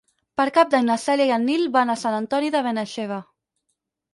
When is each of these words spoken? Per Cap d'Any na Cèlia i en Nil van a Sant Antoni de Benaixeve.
Per 0.39 0.45
Cap 0.53 0.71
d'Any 0.75 0.87
na 0.87 0.95
Cèlia 1.03 1.27
i 1.31 1.35
en 1.35 1.45
Nil 1.49 1.67
van 1.77 1.95
a 1.95 1.99
Sant 2.05 2.17
Antoni 2.21 2.51
de 2.57 2.63
Benaixeve. 2.71 3.21